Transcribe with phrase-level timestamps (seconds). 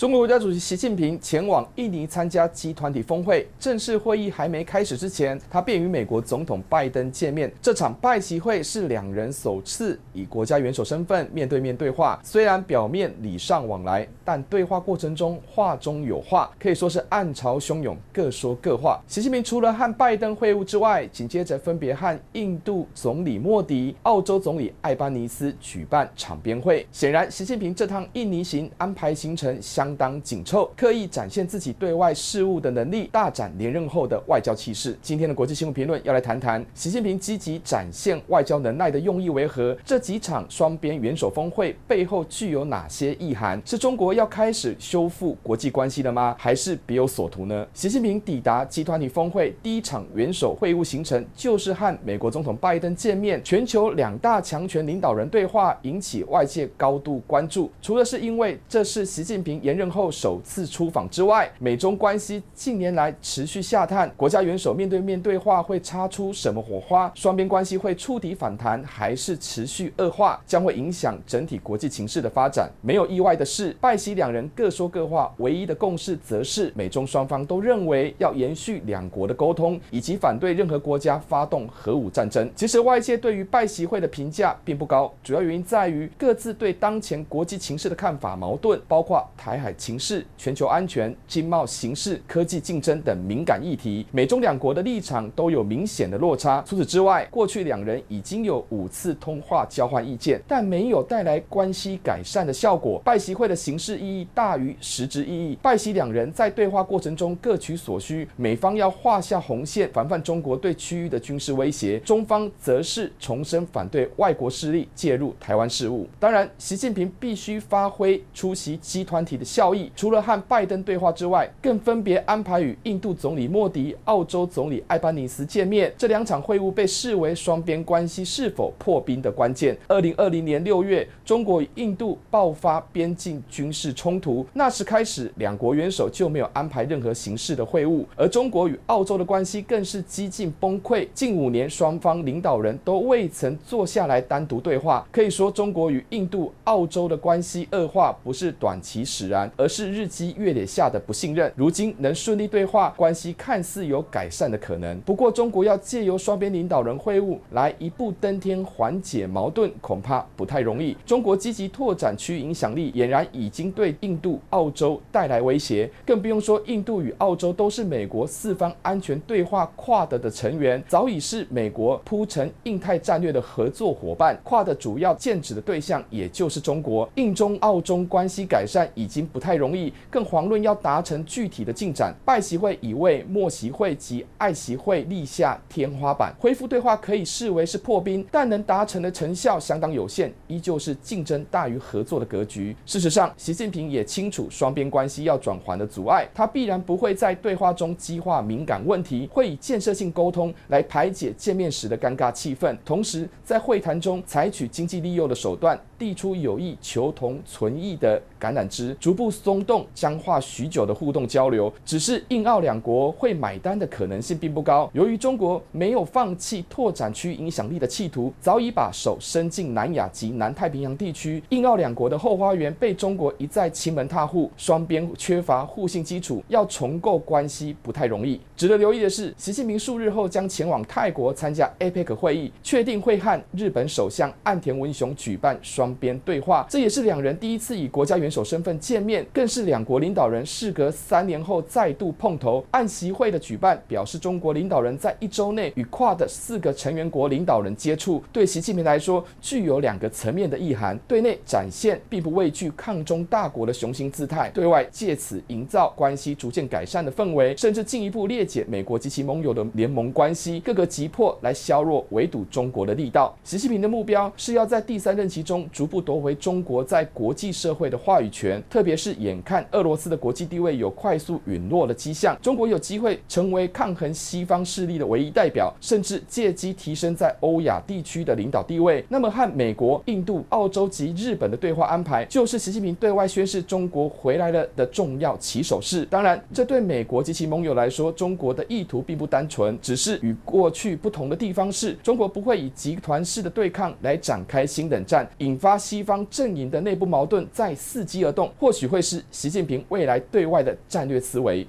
[0.00, 7.52] 中国国家主席习近平前往印尼参加集团体峰会，正式会议还没开始之前，他便与美国总统拜登见面。
[7.60, 12.18] 这场拜习会是两人首次以国家元首身份面对面对话。
[12.24, 18.98] 虽然表面礼尚往来，但对话过程中话中有话，可以说是暗潮汹涌，各说各话。
[19.06, 26.86] 习近平除了和拜登会晤之外，紧接着分别和印度总理莫迪、澳洲总理艾班尼斯举办场边会。
[26.90, 29.89] 显然，习近平这趟印尼行安排行程相。
[29.90, 34.96] 相当紧凑，刻意展现自己对外事务的能力，大展连任后的外交气势。
[35.02, 39.76] 今天的国际新闻评论要来谈谈习近平积极展现外交能耐的用意为何？
[39.84, 43.60] 这几场双边元首峰会背后具有哪些意涵？
[43.64, 46.36] 是中国要开始修复国际关系了吗？
[46.38, 47.66] 还是别有所图呢？
[47.74, 57.68] 习近平抵达集团体峰会第一场元首会晤行程，就是和美国总统拜登见面，全球两大强权领导人对话，引起外界高度关注。
[57.82, 67.10] 除了是因为这是习近平延任后首次出访之外，美中关系近年来持续下探，国家元首面对面对话会擦出什么火花？
[67.14, 70.38] 双边关系会触底反弹，还是持续恶化？
[70.44, 72.70] 将会影响整体国际情势的发展。
[72.82, 82.50] 没有意外的是，拜习两人各说各话，唯一的共识则是美中双方都认为要延续两国的沟通，以及反对任何国家发动核武战争。
[82.54, 89.69] 其实外界对于拜习会的评价并不高，主要原因在于各自对当前国际情势的看法矛盾，包括台海。
[89.76, 96.62] 情势、全球安全、经贸形势、科技竞争等敏感议题，美中两国的立场都有明显的落差。
[96.66, 103.00] 除此之外，过去两人已经有五次通话交换意见，但没有带来关系改善的效果。
[103.04, 105.58] 拜习会的形式意义大于实质意义。
[105.62, 116.08] 拜习两人在对话过程中各取所需，美方要画下红线，防范中国对区域的军事威胁；中方则是重申反对外国势力介入台湾事务。
[116.18, 119.59] 当然，习近平必须发挥出席集团体的效。
[119.60, 125.92] 效益除了和拜登对话之外，更分别安排与印度总理莫迪、澳洲总理艾班尼斯见面。
[125.98, 129.76] 这两场会晤被视为双边关系是否破冰的关键。
[129.86, 138.02] 二零二零年六月，中国与印度爆发边境军事冲突，那时开始，两国元首就没有安排任何形式的会晤。
[138.16, 145.06] 而中国与澳洲的关系更是几近崩溃，近五年双方领导人都未曾坐下来单独对话。
[145.12, 149.39] 可以说，中国与印度、澳洲的关系恶化不是短期使然。
[149.56, 154.98] 而是日积月累下的不信任，如今能顺利对话，关系看似有改善的可能。
[155.02, 160.96] 不过，中国要借由双边领导人会晤来一步登天缓解矛盾，恐怕不太容易。
[161.06, 165.90] 中国积极拓展区域影响力，俨然已经对印度、澳洲带来威胁。
[166.04, 174.38] 更不用说，印度与澳洲都是美国四方安全对话 QUAD 的成员，早已是美国铺陈印太战略的合作伙伴。
[174.44, 177.08] QUAD 主要剑指的对象也就是中国。
[177.16, 179.40] 印中、澳中关系改善已经不。
[179.40, 182.14] 太容易，更遑论要达成具体的进展。
[182.26, 192.76] 拜习会已为莫习会及爱习会立下天花板，恢复对话可以视为是破冰，但能达成的成效相当有限，依旧是竞争大于合作的格局。
[192.84, 209.19] 事实上，习近平也清楚双边关系要转圜的阻碍，他必然不会在对话中激化敏感问题，会以建设性沟通来排解见面时的尴尬气氛，同时在会谈中采取经济利诱的手段，递出有意求同存异的橄榄枝，逐。
[209.20, 214.88] 不松动僵化许久的互动交流，只是印澳两国会买单的可能性并不高。
[214.94, 228.40] 由于中国没有放弃拓展区影响力的企图，早已把手伸进南亚及南太平洋地区，印澳两国的后花园被中国一再欺门踏户，双边缺乏互信基础，要重构关系不太容易。
[228.56, 239.09] 值得留意的是，习近平数日后将前往泰国参加 APEC 会议，确定会和日本首相岸田文雄举办双边对话，这也是两人第一次以国家元首身份见面。
[239.32, 242.64] 更是两国领导人事隔三年后再度碰头。
[242.70, 263.36] 按习会的举办表示，中国领导人在一周内与跨的四个成员国领导人接触，对习近平来说具有两个层面的意涵：对内展现并不畏惧抗中大国的雄心姿态，对外借此营造关系逐渐改善的氛围，甚至进一步裂解美国及其盟友的联盟关系，各个击破来削弱围堵中国的力道。
[263.42, 279.02] 习近平的目标是要在第三任期中逐步夺回中国在国际社会的话语权，特别是眼看俄罗斯的国际地位有快速陨落的迹象，中国有机会成为抗衡西方势力的唯一代表，甚至借机提升在欧亚地区的领导地位。
[279.08, 286.04] 那么，和美国、印度、澳洲及日本的对话安排，就是习近平对外宣示中国回来了的重要起手式。
[286.10, 301.66] 当然，这对美国及其盟友来说，中国的意图并不单纯，只是与过去不同的地方是，中国不会以集团式的对抗来展开新冷战，引发西方阵营的内部矛盾，再伺机而动，或许会是习近平未来对外的战略思维。